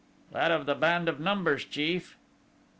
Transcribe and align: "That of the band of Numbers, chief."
"That 0.31 0.49
of 0.49 0.65
the 0.65 0.73
band 0.73 1.07
of 1.07 1.19
Numbers, 1.19 1.63
chief." 1.63 2.17